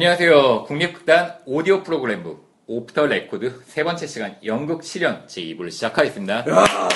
[0.00, 0.64] 안녕하세요.
[0.64, 6.46] 국립극단 오디오 프로그램부 off the record 세 번째 시간 연극 실현 제2부를 시작하겠습니다.
[6.48, 6.88] 아,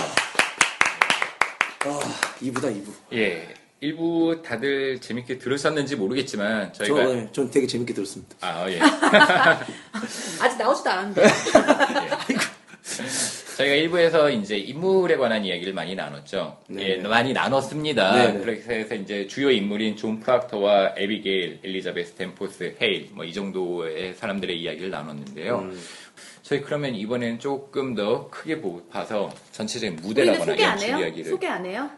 [2.41, 2.87] 2부다, 2부.
[3.12, 3.52] 예.
[3.82, 8.37] 1부 다들 재밌게 들으셨는지 모르겠지만 저, 저희가 네, 전 되게 재밌게 들었습니다.
[8.41, 8.80] 아, 예.
[10.41, 11.23] 아직 나오지도 않았는데.
[13.57, 16.59] 저희가 1부에서 이제 인물에 관한 이야기를 많이 나눴죠.
[16.69, 16.91] 네.
[16.91, 18.17] 예, 많이 나눴습니다.
[18.17, 18.41] 네, 네.
[18.41, 24.59] 그래서 해서 이제 주요 인물인 존 프락터와 에비게일, 엘리자베스 댄포스, 헤일, 뭐 이 정도의 사람들의
[24.61, 25.59] 이야기를 나눴는데요.
[25.59, 25.80] 음.
[26.43, 30.99] 저희 그러면 이번에는 조금 더 크게 보- 봐서 전체적인 무대라거나 소개 안 연출 해요?
[30.99, 31.91] 이야기를 소개 안 해요?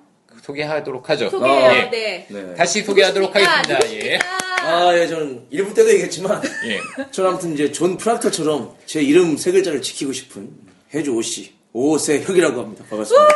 [0.43, 1.31] 소개하도록 하죠.
[1.31, 1.73] 소개해요.
[1.73, 1.91] 예.
[1.91, 2.27] 네.
[2.29, 2.55] 네.
[2.55, 3.59] 다시 소개하도록 누구십니까?
[3.59, 3.87] 하겠습니다.
[3.95, 3.95] 예.
[4.19, 4.37] 누구십니까?
[4.63, 6.81] 아, 예, 저는 1부 때도 얘기했지만, 예.
[7.11, 10.51] 저는 아무튼 이제 존 프락터처럼 제 이름 세 글자를 지키고 싶은
[10.97, 12.83] 해주 오씨, 오세혁이라고 합니다.
[12.89, 13.35] 반갑습니다.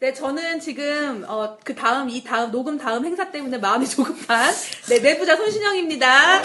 [0.00, 4.52] 네, 저는 지금 어, 그 다음 이 다음 녹음 다음 행사 때문에 마음이 조급한
[4.88, 6.42] 네 내부자 손신영입니다.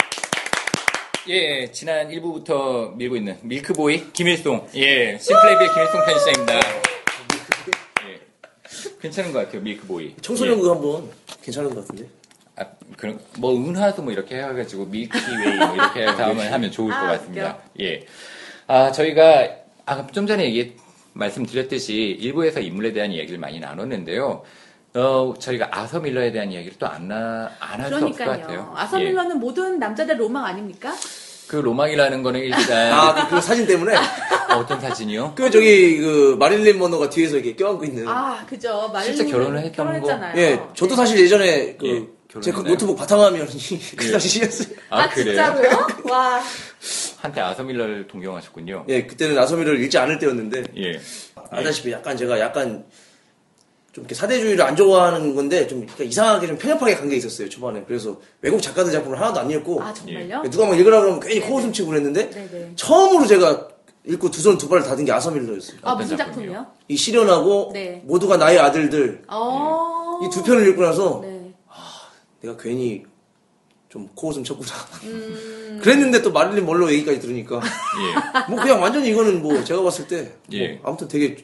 [1.30, 4.70] 예, 지난 1부부터 밀고 있는 밀크보이 김일송.
[4.76, 6.60] 예, 심플레이비의 김일송 편집장입니다.
[8.08, 8.22] 예.
[9.02, 10.18] 괜찮은 것 같아요, 밀크보이.
[10.22, 11.10] 청소년국 한번
[11.42, 12.08] 괜찮은 것 같은데.
[12.58, 12.66] 아,
[12.98, 17.60] 그런, 뭐, 은하도 뭐 이렇게 해가지고, 밀키웨이 뭐 이렇게 다음을 하면 좋을 것 아, 같습니다.
[17.80, 18.06] 예.
[18.68, 19.48] 아, 저희가,
[19.86, 20.76] 아, 좀 전에 얘기,
[21.14, 24.44] 말씀드렸듯이, 일부에서 인물에 대한 이야기를 많이 나눴는데요.
[24.96, 28.48] 어, 저희가 아서 밀러에 대한 이야기를 또 안, 나, 안할 수 없을 것 같아요.
[28.48, 28.74] 그러니까요.
[28.76, 29.06] 아서 예.
[29.06, 30.94] 밀러는 모든 남자들 로망 아닙니까?
[31.48, 33.96] 그 로망이라는 거는 일단, 아, 그, 그 사진 때문에.
[34.56, 35.34] 어떤 사진이요?
[35.36, 38.08] 그, 저기, 그, 마릴린 먼로가 뒤에서 이렇게 껴안고 있는.
[38.08, 38.90] 아, 그죠.
[39.04, 39.92] 실제 마릴린 결혼을 했던 거?
[39.92, 40.42] 결혼했잖아요.
[40.42, 40.96] 예, 저도 네.
[40.96, 42.74] 사실 예전에 그, 예, 제 결혼했나요?
[42.74, 43.48] 노트북 바탕화면이
[43.98, 44.12] 그 예.
[44.12, 44.76] 당시였어요.
[44.90, 45.26] 아, 그래요?
[45.36, 45.88] 진짜로요?
[46.12, 46.42] 와.
[47.18, 48.86] 한때 아서 밀러를 동경하셨군요.
[48.90, 51.00] 예, 그때는 아서미를 읽지 않을 때였는데, 예.
[51.50, 52.86] 알다시피 약간 제가 약간
[53.94, 58.20] 좀 이렇게 사대주의를 안 좋아하는 건데 좀 이상하게 좀 편협하게 간 게 있었어요 초반에 그래서
[58.42, 60.42] 외국 작가들 작품을 하나도 안 읽고 아, 정말요?
[60.52, 61.40] 누가 막 읽으라 그러면 괜히.
[61.40, 62.72] 코웃음 치고 그랬는데 네네.
[62.76, 63.70] 처음으로 제가
[64.06, 66.66] 읽고 두 손 두 발을 닫은 게 아서밀러였어요 아, 무슨 작품이요?
[66.90, 68.02] 이 시련하고 네.
[68.06, 70.20] 모두가 나의 아들들 어.
[70.26, 71.35] 이두 편을 읽고 나서 네.
[72.46, 73.04] 내가 괜히
[73.90, 74.72] 좀 코웃음 쳤구나
[75.04, 75.80] 음.
[75.82, 78.50] 그랬는데 또 마릴린 멀로 얘기까지 들으니까 예.
[78.54, 80.80] 뭐 그냥 완전히 이거는 뭐 제가 봤을 때뭐 예.
[80.84, 81.36] 아무튼 되게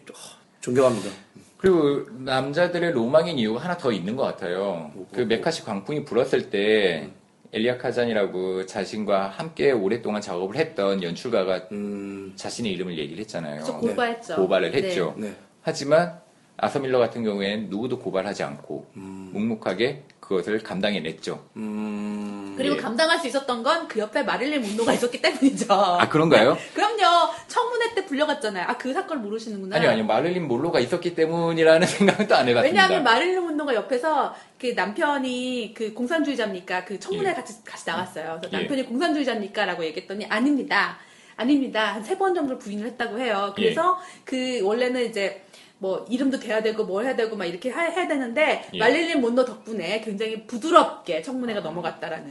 [0.61, 1.09] 존경합니다
[1.57, 4.89] 그리고 남자들의 로망인 이유가 하나 더 있는 것 같아요.
[4.95, 7.11] 뭐, 그 메카시 광풍이 불었을 때
[7.53, 13.63] 엘리아 카잔이라고 자신과 함께 오랫동안 작업을 했던 연출가가 음 자신의 이름을 얘기를 했잖아요.
[13.63, 14.37] 저 고발했죠.
[14.37, 15.13] 고발을 했죠.
[15.17, 15.35] 네.
[15.61, 16.19] 하지만
[16.57, 19.29] 아서밀러 같은 경우에는 누구도 고발하지 않고 음.
[19.33, 21.43] 묵묵하게 그것을 감당해냈죠.
[21.57, 22.53] 음...
[22.55, 22.79] 그리고 예.
[22.79, 25.65] 감당할 수 있었던 건 그 옆에 마릴린 문로가 있었기 때문이죠.
[25.73, 26.55] 아 그런가요?
[26.73, 27.31] 그럼요.
[27.47, 28.65] 청문회 때 불려갔잖아요.
[28.67, 29.75] 아, 그 사건을 모르시는구나.
[29.77, 30.05] 아니요, 아니요.
[30.05, 32.61] 마를린 몰로가 있었기 때문이라는 생각은 또 안 해봤습니다.
[32.61, 36.85] 왜냐하면 마릴린 문로가 옆에서 그 남편이 그 공산주의자입니까?
[36.85, 37.33] 그 청문회 예.
[37.33, 38.37] 같이 같이 나갔어요.
[38.39, 38.61] 그래서 예.
[38.61, 40.97] 남편이 공산주의자입니까?라고 얘기했더니 아닙니다.
[41.35, 41.95] 아닙니다.
[41.95, 43.51] 한 세 번 정도 부인을 했다고 해요.
[43.55, 44.21] 그래서 예.
[44.23, 45.43] 그 원래는 이제
[45.81, 48.77] 뭐 이름도 돼야 되고 뭘 해야 되고 막 이렇게 하- 해야 되는데 예.
[48.77, 52.29] 말릴린 몬로 덕분에 굉장히 부드럽게 청문회가 넘어갔다라는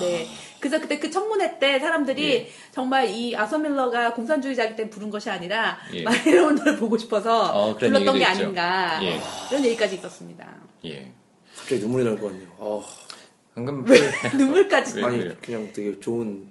[0.00, 0.26] 네
[0.58, 2.48] 그래서 그때 그 청문회 때 사람들이 예.
[2.70, 6.00] 정말 이 아서 밀러가 공산주의자이기 때문에 부른 것이 아니라 예.
[6.02, 8.30] 말릴린 몬로를 보고 싶어서 어, 불렀던 게 있죠.
[8.30, 9.20] 아닌가 예.
[9.50, 10.48] 이런 얘기까지 있었습니다
[10.86, 11.12] 예.
[11.54, 12.48] 갑자기 눈물이 날 것 같네요.
[12.58, 12.80] 아,
[13.54, 13.84] 방금
[14.34, 15.34] 눈물까지 왜 아니 그래요?
[15.42, 16.46] 그냥 되게 좋은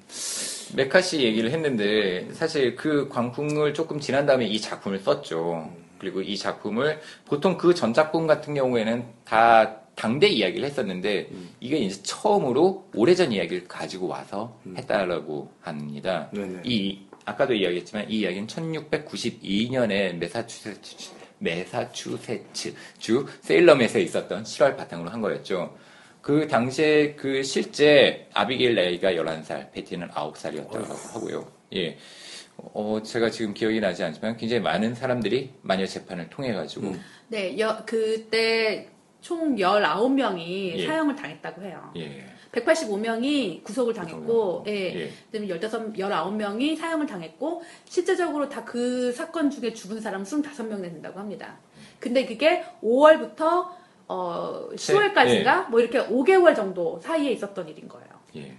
[0.75, 5.81] 메카시 얘기를 했는데 사실 그 광풍을 조금 지난 다음에 이 작품을 썼죠.
[6.01, 11.29] 그리고 이 작품을 보통 그 전 작품 같은 경우에는 다 당대 이야기를 했었는데
[11.59, 16.27] 이게 이제 처음으로 오래전 이야기를 가지고 와서 했다라고 합니다.
[16.33, 16.61] 네네.
[16.65, 25.75] 이 아까도 이야기했지만 이 이야기는 1692년에 메사추세츠 메사추세츠 주 세일럼에서 있었던 실화를 바탕으로 한 거였죠.
[26.21, 31.51] 그 당시에 그 실제 아비게일 레이가 11살, 베티는 9살이었다고 하고요.
[31.75, 31.97] 예.
[32.57, 37.01] 어, 제가 지금 기억이 나지 않지만 굉장히 많은 사람들이 마녀 재판을 통해 가지고 음.
[37.27, 38.87] 네 여, 그때
[39.19, 40.85] 총 19명이 예.
[40.85, 42.23] 사형을 당했다고 해요 예.
[42.51, 44.71] 185명이 구속을 당했고, 예.
[45.03, 45.11] 예.
[45.31, 51.57] 그다음에 15, 19명이 사형을 당했고, 실제적으로 다 그 사건 중에 죽은 사람 25명 된다고 합니다.
[51.99, 53.69] 근데 그게 5월부터,
[54.11, 58.07] 어, 10월까지가 뭐 이렇게 5개월 정도 사이에 있었던 일인 거예요.
[58.35, 58.57] 예.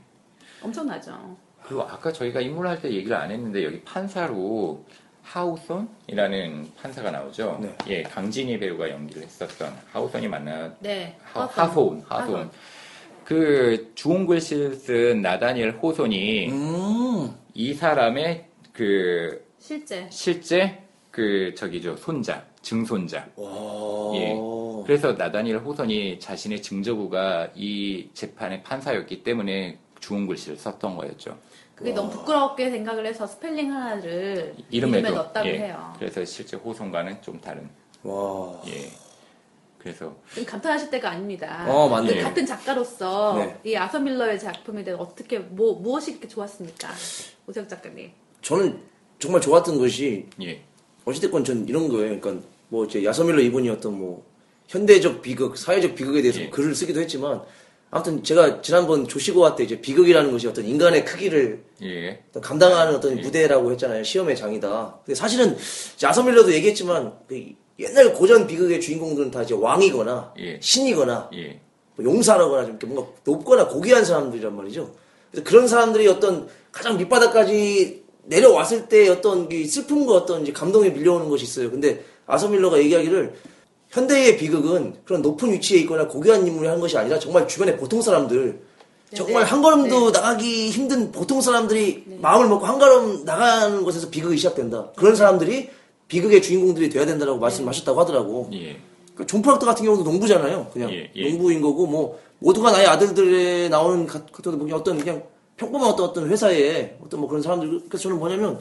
[0.63, 1.37] 엄청나죠.
[1.63, 4.83] 그리고 아까 저희가 인물할 때 얘기를 안 했는데 여기 판사로
[5.23, 7.59] 하우손이라는 판사가 나오죠.
[7.61, 7.77] 네.
[7.89, 10.75] 예, 강진희 배우가 연기를 했었던 하우손이 맞나?
[10.81, 11.17] 네.
[11.23, 11.69] 하, 허선.
[11.69, 12.51] 하손, 하손.
[13.25, 17.35] 그 주홍 글씨를 쓴 나다니엘 호손이 음.
[17.55, 20.09] 이 사람의 그 실제.
[20.11, 23.29] 실제 그 저기죠 손자 증손자.
[23.37, 24.13] 와.
[24.15, 24.35] 예.
[24.87, 31.39] 그래서 나다니엘 호선이 자신의 증조부가 이 재판의 판사였기 때문에 주운 글씨를 썼던 거였죠.
[31.75, 35.59] 그게 너무 부끄럽게 생각을 해서 스펠링 하나를 이름에도 이름에 넣었다고 예.
[35.59, 35.95] 해요.
[35.99, 37.69] 그래서 실제 호선과는 좀 다른.
[38.03, 38.61] 와.
[38.67, 38.91] 예.
[39.79, 41.67] 그래서 좀 감탄하실 때가 아닙니다.
[41.69, 42.15] 어, 맞네.
[42.15, 43.59] 그 같은 작가로서 네.
[43.65, 46.89] 이 아서 밀러의 작품에 대해 어떻게 뭐 무엇이 그렇게 좋았습니까,
[47.49, 48.13] 오세혁 작가님?
[48.43, 48.81] 저는
[49.19, 50.63] 정말 좋았던 것이 예.
[51.05, 52.21] 어찌됐건 전 이런 거예요.
[52.21, 54.25] 그러니까 뭐 이제 야서밀러 이분이 어떤 뭐
[54.69, 56.49] 현대적 비극, 사회적 비극에 대해서 예.
[56.49, 57.43] 글을 쓰기도 했지만
[57.91, 62.23] 아무튼 제가 지난번 조시고화 때 이제 비극이라는 것이 어떤 인간의 크기를 예.
[62.31, 64.03] 어떤 감당하는 어떤 무대라고 했잖아요.
[64.03, 65.01] 시험의 장이다.
[65.05, 65.55] 근데 사실은
[66.03, 67.45] 야서밀러도 얘기했지만 그
[67.79, 70.59] 옛날 고전 비극의 주인공들은 다 이제 왕이거나 예.
[70.63, 71.61] 신이거나 예.
[71.95, 74.95] 뭐 용사라거나 좀 뭔가 높거나 고귀한 사람들이란 말이죠.
[75.31, 81.45] 그래서 그런 사람들이 어떤 가장 밑바닥까지 내려왔을 때 어떤 이 슬픔과 어떤 감동이 밀려오는 것이
[81.45, 81.71] 있어요.
[81.71, 83.35] 근데 아서밀러가 얘기하기를
[83.91, 88.61] 현대의 비극은 그런 높은 위치에 있거나 고귀한 인물이 한 것이 아니라 정말 주변의 보통 사람들
[89.15, 89.51] 정말 네.
[89.51, 94.89] 한 걸음도 나가기 힘든 보통 사람들이 마음을 먹고 한 걸음 나가는 곳에서 비극이 시작된다.
[94.97, 95.69] 그런 사람들이
[96.09, 98.49] 비극의 주인공들이 돼야 된다라고 말씀하셨다고 하더라고.
[98.55, 98.77] 예.
[99.15, 100.69] 그 존 프락터 같은 경우도 농부잖아요.
[100.73, 101.29] 그냥 예, 예.
[101.29, 105.23] 농부인 거고 뭐 모두가 나의 아들들에 나오는 가- 같은 뭐 어떤 그냥
[105.59, 108.59] 평범한 어떤 어떤 회사에 어떤 뭐 그런 사람들 그래서 저는 뭐냐면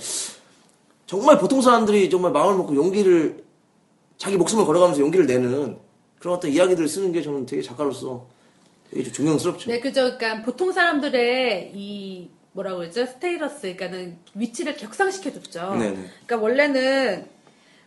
[1.08, 3.44] 정말 보통 사람들이 정말 마음을 먹고 용기를
[4.22, 5.80] 자기 목숨을 걸어가면서 용기를 내는
[6.20, 8.28] 그런 어떤 이야기들을 쓰는 게 저는 되게 작가로서
[8.92, 9.72] 되게 좀 존경스럽죠.
[9.72, 10.16] 네, 그죠.
[10.16, 13.08] 그러니까 보통 사람들의 이 뭐라고 그러죠?
[13.08, 15.74] 스테이러스, 그러니까는 위치를 격상시켜줬죠.
[15.74, 15.96] 네네.
[16.28, 17.30] 그러니까 원래는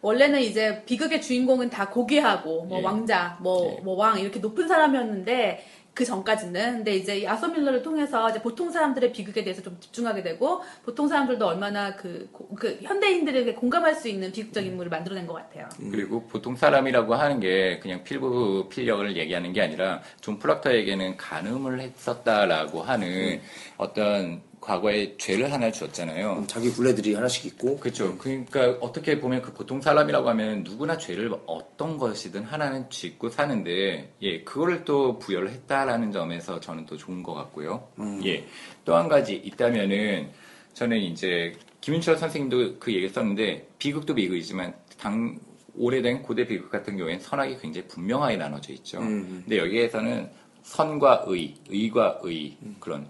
[0.00, 2.82] 원래는 이제 비극의 주인공은 다 고귀하고 뭐 예.
[2.82, 3.80] 왕자, 뭐 예.
[3.82, 5.64] 뭐왕 이렇게 높은 사람이었는데
[5.94, 6.78] 그 전까지는.
[6.78, 11.06] 근데 이제 이 아서 밀러를 통해서 이제 보통 사람들의 비극에 대해서 좀 집중하게 되고 보통
[11.06, 15.68] 사람들도 얼마나 그, 고- 그 현대인들에게 공감할 수 있는 비극적 인물을 만들어낸 것 같아요.
[15.90, 23.40] 그리고 보통 사람이라고 하는 게 그냥 필부필녀를 얘기하는 게 아니라 존 프록터에게는 간음을 했었다라고 하는
[23.76, 26.44] 어떤 과거의 죄를 하나 주었잖아요.
[26.46, 28.16] 자기 굴레들이 하나씩 있고 그렇죠.
[28.16, 34.42] 그러니까 어떻게 보면 그 보통 사람이라고 하면 누구나 죄를 어떤 것이든 하나는 짓고 사는데 예
[34.42, 37.86] 그거를 또 부여를 했다라는 점에서 저는 또 좋은 것 같고요.
[38.24, 40.30] 예또 한 가지 있다면은
[40.72, 41.52] 저는 이제
[41.82, 45.38] 김윤철 선생님도 그 얘기 썼는데 비극도 비극이지만 당
[45.76, 48.98] 오래된 고대 비극 같은 경우에는 선악이 굉장히 분명하게 나눠져 있죠.
[49.00, 50.30] 근데 여기에서는
[50.62, 53.06] 선과 의, 의과 의 그런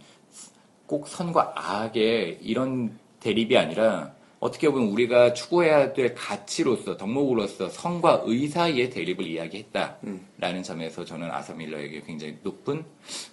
[0.87, 8.49] 꼭 선과 악의 이런 대립이 아니라 어떻게 보면 우리가 추구해야 될 가치로서 덕목으로서 선과 의
[8.49, 12.85] 사이의 대립을 이야기했다라는 점에서 저는 아서 밀러에게 굉장히 높은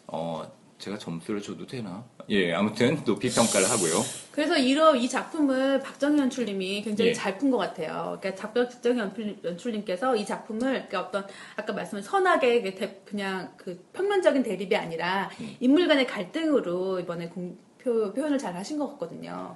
[0.07, 0.49] 어
[0.81, 2.03] 제가 점수를 줘도 되나?
[2.29, 4.03] 예, 아무튼 높이 평가를 하고요.
[4.31, 7.13] 그래서 이러 이 작품을 박정희 연출님이 굉장히 예.
[7.13, 8.17] 잘푼 것 같아요.
[8.19, 11.25] 그러니까 작- 박정희 연출- 연출 님께서 이 작품을 그러니까 어떤
[11.55, 15.55] 아까 말씀한 선악의 그 대- 그냥 그 평면적인 대립이 아니라 예.
[15.59, 19.55] 인물 간의 갈등으로 이번에 공- 표, 표현을 잘 하신 것 같거든요.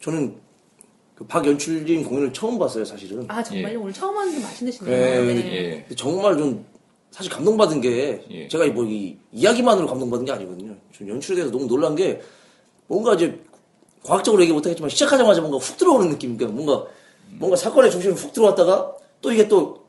[0.00, 0.36] 저는
[1.14, 3.24] 그 박연출님 공연을 처음 봤어요 사실은.
[3.28, 3.80] 아 정말요?
[3.80, 5.24] 오늘 처음 하는 게 맛있으시네요.
[5.24, 5.86] 네, 네.
[5.88, 5.94] 예.
[5.94, 6.66] 정말 좀
[7.12, 8.48] 사실 감동받은 게 예.
[8.48, 10.63] 제가 뭐 이 이야기만으로 감동받은 게 아니거든요.
[10.96, 12.20] 좀 연출에 대해서 너무 놀란 게
[12.86, 13.40] 뭔가 이제
[14.04, 16.36] 과학적으로 얘기 못하겠지만 시작하자마자 뭔가 훅 들어오는 느낌.
[16.36, 16.86] 그러니까 뭔가
[17.38, 19.84] 뭔가 사건의 중심이 훅 들어왔다가 또 이게 또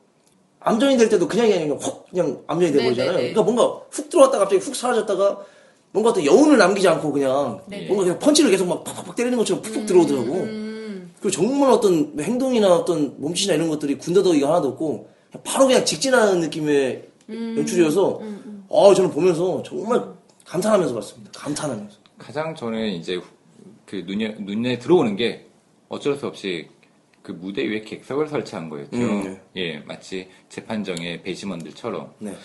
[0.61, 3.11] 암전이 될 때도 그냥이 아니라 확 그냥 암전이 네, 돼버리잖아요.
[3.11, 3.33] 네, 네.
[3.33, 5.45] 그러니까 뭔가 훅 들어왔다가 갑자기 훅 사라졌다가
[5.91, 7.85] 뭔가 어떤 여운을 남기지 않고 그냥 네.
[7.85, 10.33] 뭔가 그냥 펀치를 계속 막 팍팍팍 때리는 것처럼 푹푹 들어오더라고.
[10.33, 15.85] 음, 그리고 정말 어떤 행동이나 어떤 몸짓이나 이런 것들이 군더더기가 하나도 없고 그냥 바로 그냥
[15.85, 17.55] 직진하는 느낌의 음.
[17.59, 18.21] 연출이어서
[18.71, 20.14] 아 저는 보면서 정말
[20.45, 21.31] 감탄하면서 봤습니다.
[21.39, 21.97] 감탄하면서.
[22.17, 23.19] 가장 저는 이제
[23.85, 25.45] 그 눈에, 눈에 들어오는 게
[25.89, 26.67] 어쩔 수 없이
[27.21, 28.95] 그 무대 위에 객석을 설치한 거였죠.
[28.97, 32.35] 음, 예, 마치 재판정의 배심원들처럼 네.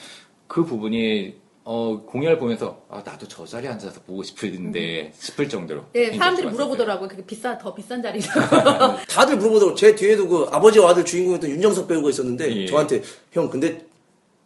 [0.46, 5.84] 그 부분이 어, 공연을 보면서 아, 나도 저 자리에 앉아서 보고 싶은데 싶을 정도로.
[5.92, 6.48] 네, 사람들이.
[6.48, 7.08] 물어보더라고요.
[7.08, 8.30] 그게 비싼 더 비싼 자리죠.
[9.08, 9.76] 다들 물어보더라고.
[9.76, 12.66] 제 뒤에도 그 아버지와 아들 주인공이었던 윤정석 배우가 있었는데 예.
[12.66, 13.02] 저한테
[13.32, 13.86] 형 근데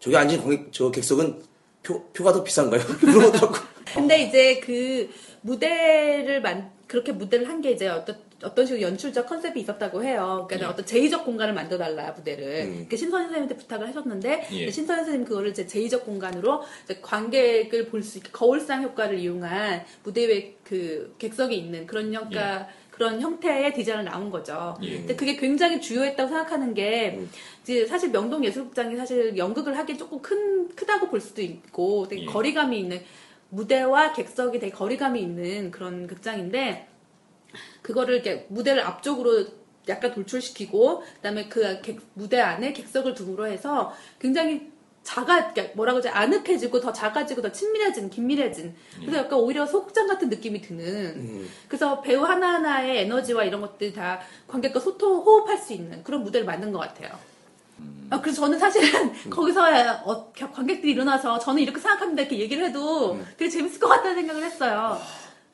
[0.00, 1.40] 저기 앉은 공- 저 객석은
[1.84, 2.80] 표, 표가 더 비싼가요?
[2.98, 3.54] 그러더라고.
[3.94, 5.08] 근데 이제 그
[5.42, 10.44] 무대를 만 그렇게 무대를 한 게 이제 어떤 어떤 식으로 연출적 컨셉이 있었다고 해요.
[10.48, 10.72] 그러니까 예.
[10.72, 12.62] 어떤 제의적 공간을 만들어달라 무대를.
[12.64, 12.86] 음.
[12.90, 14.70] 그 신선 선생님한테 부탁을 하셨는데 예.
[14.70, 20.26] 신선 선생님 그거를 이제 제의적 공간으로 이제 관객을 볼 수 있게 거울상 효과를 이용한 무대
[20.28, 24.76] 위에 그 객석이 있는 그런 형가 그런 형태의 디자인을 나온 거죠.
[24.82, 24.98] 예.
[24.98, 27.18] 근데 그게 굉장히 주요했다고 생각하는 게
[27.62, 32.26] 이제 사실 명동 예술극장이 사실 연극을 하기 조금 큰 크다고 볼 수도 있고 되게 예.
[32.26, 33.02] 거리감이 있는
[33.48, 36.86] 무대와 객석이 되게 거리감이 있는 그런 극장인데
[37.82, 39.44] 그거를 이렇게 무대를 앞쪽으로
[39.88, 44.70] 약간 돌출시키고 그다음에 그 객- 무대 안에 객석을 둠으로 해서 굉장히
[45.04, 50.28] 작아 그러니까 뭐라고 하지 아늑해지고 더 작아지고 더 친밀해진 긴밀해진 그래서 약간 오히려 소극장 같은
[50.28, 56.24] 느낌이 드는 그래서 배우 하나하나의 에너지와 이런 것들이 다 관객과 소통 호흡할 수 있는 그런
[56.24, 57.10] 무대를 만든 것 같아요.
[58.10, 59.62] 아, 그래서 저는 사실은 거기서
[60.04, 64.98] 어, 관객들이 일어나서 저는 이렇게 생각합니다 이렇게 얘기를 해도 되게 재밌을 것 같다는 생각을 했어요.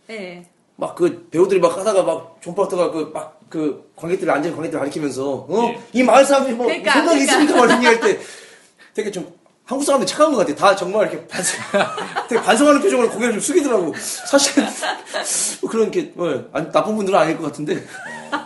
[0.06, 0.48] 네.
[0.76, 5.66] 막그 배우들이 막 하다가 막 존파트가 그 막 그 관객들 앉은 관객들 가리키면서 어?
[5.66, 5.80] 예.
[5.92, 7.42] 이 마을 사람들이 뭐 그러니까, 생각이 그러니까.
[7.42, 7.66] 있습니까?
[7.66, 8.20] 막 얘기할 때
[8.94, 9.30] 되게 좀
[9.70, 10.52] 한국 사람들 착한 것 같아.
[10.56, 11.60] 다 정말 이렇게 반성,
[12.28, 13.94] 되게 반성하는 표정으로 고개를 좀 숙이더라고.
[13.94, 14.64] 사실
[15.60, 17.80] 뭐 그런 게 뭐, 아니, 나쁜 분들은 아닐 것 같은데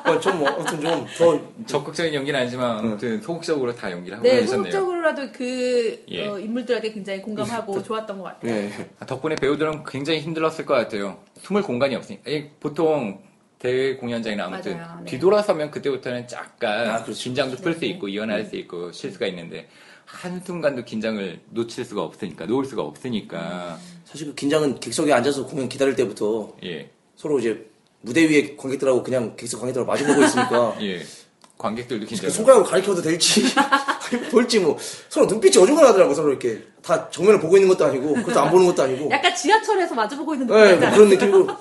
[0.05, 4.71] 어, 좀 뭐, 아무튼 좀더 적극적인 연기는 아니지만 아무튼 소극적으로 다 연기를 하고 네, 계셨네요.
[4.71, 6.29] 소극적으로라도 그 예.
[6.29, 8.53] 어, 인물들에게 굉장히 공감하고 좋았던 것 같아요.
[8.53, 8.91] 예.
[9.01, 11.17] 아, 덕분에 배우들은 굉장히 힘들었을 것 같아요.
[11.39, 12.23] 숨을 공간이 없으니까.
[12.27, 13.19] 아니, 보통
[13.59, 14.99] 대회 공연장이나 아무튼 맞아요.
[15.05, 15.11] 네.
[15.13, 17.19] 뒤돌아서면 그때부터는 약간 아, 그렇죠.
[17.19, 17.87] 긴장도 풀수 네.
[17.87, 19.71] 있고 이완할 수 있고 실수가 있는데
[20.07, 25.97] 한순간도 긴장을 놓칠 수가 없으니까 놓을 수가 없으니까 사실 그 긴장은 객석에 앉아서 공연 기다릴
[25.97, 26.91] 때부터 예.
[27.17, 27.69] 서로 이제
[28.01, 31.03] 무대 위에 관객들하고 그냥 객석 관객들하고 마주보고 있으니까 예.
[31.57, 32.27] 관객들도 긴장.
[32.27, 33.43] 그 손가락으로 가리켜도 될지
[34.07, 34.77] 아니면 볼지 뭐
[35.09, 38.83] 서로 눈빛이 어중간하더라고 서로 이렇게 다 정면을 보고 있는 것도 아니고 그것도 안 보는 것도
[38.83, 40.95] 아니고 약간 지하철에서 마주보고 있는 네, 느낌 뭐 같아요.
[40.95, 41.57] 그런 느낌으로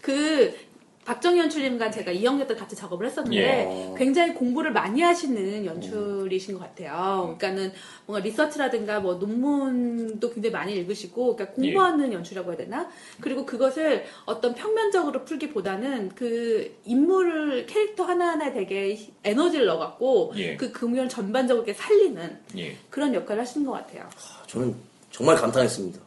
[0.00, 0.65] 그
[1.06, 3.94] 박정희 연출님과 제가 2학년 때 같이 작업을 했었는데 예.
[3.96, 7.36] 굉장히 공부를 많이 하시는 연출이신 것 같아요.
[7.38, 7.72] 그러니까는
[8.06, 12.90] 뭔가 리서치라든가 뭐 논문도 굉장히 많이 읽으시고 그러니까 공부하는 연출이라고 해야 되나?
[13.20, 20.56] 그리고 그것을 어떤 평면적으로 풀기보다는 그 인물을 캐릭터 하나하나에 되게 에너지를 넣어갖고 예.
[20.56, 22.76] 그 공연을 전반적으로 이렇게 살리는 예.
[22.90, 24.08] 그런 역할을 하시는 것 같아요.
[24.48, 24.74] 저는
[25.12, 26.00] 정말 감탄했습니다.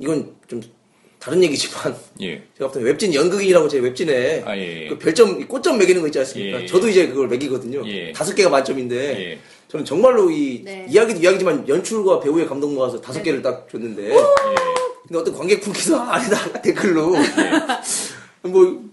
[0.00, 0.60] 이건 좀
[1.18, 2.42] 다른 얘기지만 예.
[2.56, 4.88] 제가 봤을 때 웹진 연극인이라고 제 웹진에 아, 예, 예.
[4.88, 6.58] 그 별점 꽃점 매기는 거 있지 않습니까?
[6.58, 6.66] 예, 예.
[6.66, 7.82] 저도 이제 그걸 매기거든요.
[7.86, 8.12] 예.
[8.12, 9.38] 다섯 개가 만점인데 예.
[9.68, 10.86] 저는 정말로 이 네.
[10.88, 13.24] 이야기도 이야기지만 연출과 배우의 감동 모아서 다섯 네.
[13.24, 14.16] 개를 딱 줬는데 예.
[15.06, 18.48] 근데 어떤 관객분께서 아니다 댓글로 예.
[18.48, 18.88] 뭐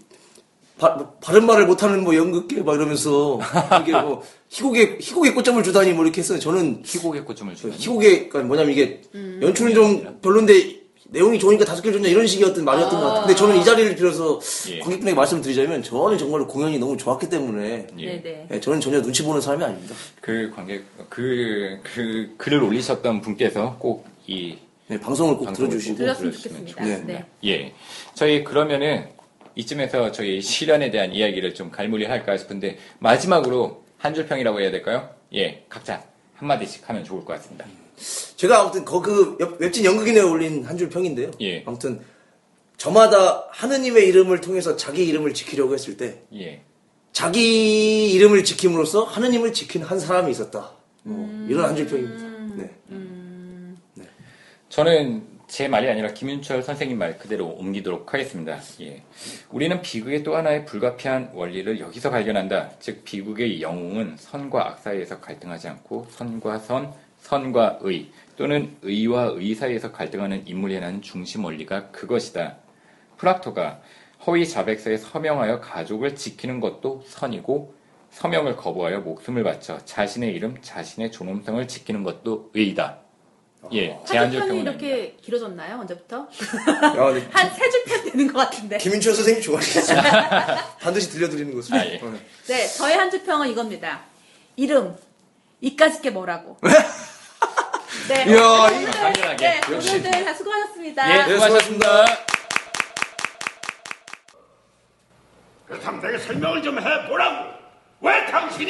[0.78, 3.40] 바, 뭐 바른 말을 못하는 뭐 연극계 막 이러면서
[3.82, 6.38] 이게 뭐 희곡에 희곡에 꽃점을 주다니 뭐 이렇게 했어요.
[6.38, 7.76] 저는 희곡의 꽃점을 저 주는.
[7.76, 9.40] 희곡에 그러니까 뭐냐면 이게 음.
[9.42, 13.26] 연출은 좀 별론데 내용이 좋으니까 다섯 개를 줬냐 이런 식이었던 말이었던 것 같아요.
[13.26, 14.78] 근데 저는 이 자리를 빌어서 예.
[14.80, 18.06] 관객분에게 말씀드리자면 저는 정말로 공연이 너무 좋았기 때문에 예.
[18.20, 18.48] 네네.
[18.50, 19.94] 예, 저는 전혀 눈치 보는 사람이 아닙니다.
[20.20, 24.58] 그 관객 그, 그 글을 올리셨던 분께서 꼭이
[24.88, 26.82] 네, 방송을 꼭 방송을 들어주시고 들었으면 들어주시면 좋겠습니다.
[26.84, 27.26] 좋겠습니다.
[27.42, 27.50] 네.
[27.50, 27.72] 예.
[28.14, 29.08] 저희 그러면은
[29.54, 35.08] 이쯤에서 저희 실현에 대한 이야기를 좀 갈무리 할까 싶은데 마지막으로 한 줄 평이라고 해야 될까요?
[35.34, 35.64] 예.
[35.68, 36.02] 각자
[36.34, 37.64] 한 마디씩 하면 좋을 것 같습니다.
[38.36, 41.30] 제가 아무튼 거그 웹진 연극인에 올린 한 줄 평인데요.
[41.40, 41.62] 예.
[41.66, 42.00] 아무튼
[42.76, 46.62] 저마다 하느님의 이름을 통해서 자기 이름을 지키려고 했을 때 예.
[47.12, 50.72] 자기 이름을 지킴으로써 하느님을 지킨 한 사람이 있었다.
[51.04, 52.54] 뭐 이런 한 줄 평입니다.
[52.56, 52.70] 네.
[54.68, 58.58] 저는 제 말이 아니라 김윤철 선생님 말 그대로 옮기도록 하겠습니다.
[58.80, 59.02] 예.
[59.50, 62.72] 우리는 비극의 또 하나의 불가피한 원리를 여기서 발견한다.
[62.80, 66.92] 즉, 비극의 영웅은 선과 악 사이에서 갈등하지 않고 선과 선,
[67.26, 68.06] 선과 의
[68.36, 72.58] 또는 의와 의 사이에서 갈등하는 인물이라는 중심 원리가 그것이다.
[73.16, 73.80] 플라토가
[74.26, 77.74] 허위 자백서에 서명하여 가족을 지키는 것도 선이고
[78.12, 82.98] 서명을 거부하여 목숨을 바쳐 자신의 이름, 자신의 존엄성을 지키는 것도 의다.
[83.72, 85.80] 예, 제한줄 한줄 평이 평은 이렇게 길어졌나요?
[85.80, 86.18] 언제부터?
[86.18, 86.26] 야,
[86.94, 88.78] 근데 한세 줄 편 되는 것 같은데.
[88.78, 89.94] 김윤철 선생님 좋아하시죠?
[90.80, 91.76] 반드시 들려드리는 것으로.
[91.76, 91.98] 아, 예.
[92.00, 92.12] 어.
[92.46, 94.04] 네, 저의 한줄 평은 이겁니다.
[94.54, 94.94] 이름.
[95.60, 96.58] 이까짓 게 뭐라고.
[98.08, 98.24] 네.
[98.28, 99.36] 이야, 오늘들, 당연하게.
[99.36, 99.90] 네, 역시.
[99.90, 101.10] 오늘들 다 수고하셨습니다.
[101.10, 102.04] 예, 수고하셨습니다.
[105.66, 107.56] 그 상대에게 설명을 좀 해보라고.
[108.00, 108.68] 왜 당신이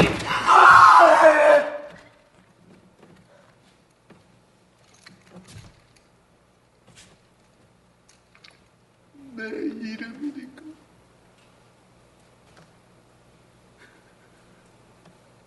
[9.34, 10.62] 내 이름이니까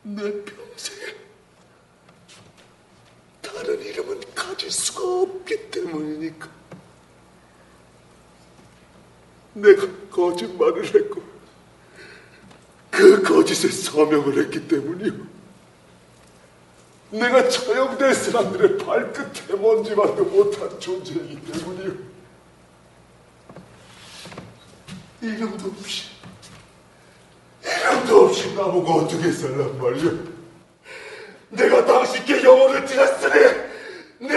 [0.03, 1.15] 내 평생에
[3.41, 4.69] 다른 이름은 가질
[5.49, 6.47] 없기 때문이니까
[9.53, 11.23] 내가 거짓말을 했고
[12.91, 15.27] 그 거짓에 서명을 했기 때문이요.
[17.11, 22.09] 내가 처형될 사람들의 발끝에 먼지만도 못한 존재이기 때문이요.
[25.21, 26.09] 이름도 없이,
[27.63, 30.11] 이름도 없이 나보고 어떻게 살란 말이야.
[31.49, 33.33] 내가 당신께 영혼을 드렸으니
[34.19, 34.35] 내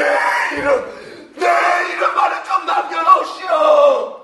[0.57, 1.02] 이름,
[1.35, 4.23] 네, 내 이름만은 좀 남겨놓으시오.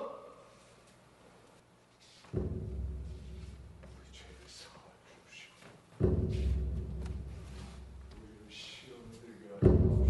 [8.51, 10.08] 시험들이 아니고